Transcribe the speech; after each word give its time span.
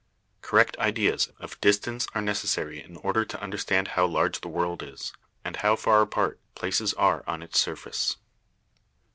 Correct 0.41 0.75
ideas 0.79 1.27
of 1.37 1.61
distance 1.61 2.07
are 2.15 2.23
necessary 2.23 2.81
in 2.81 2.97
order 2.97 3.23
to 3.23 3.39
understand 3.39 3.89
how 3.89 4.07
large 4.07 4.41
the 4.41 4.47
world 4.47 4.81
is, 4.81 5.13
and 5.45 5.57
how 5.57 5.75
far 5.75 6.01
apart 6.01 6.39
places 6.55 6.95
are 6.95 7.23
on 7.27 7.43
its 7.43 7.59
surface. 7.59 8.17